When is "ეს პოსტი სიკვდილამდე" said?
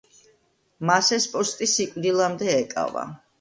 1.17-2.51